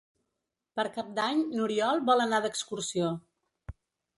[0.79, 3.13] Per Cap d'Any n'Oriol vol anar d'excursió.